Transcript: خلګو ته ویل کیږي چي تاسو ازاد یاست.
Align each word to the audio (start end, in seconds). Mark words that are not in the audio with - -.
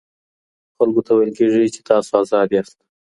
خلګو 0.75 1.01
ته 1.05 1.11
ویل 1.13 1.31
کیږي 1.37 1.71
چي 1.75 1.81
تاسو 1.89 2.11
ازاد 2.21 2.49
یاست. 2.55 2.77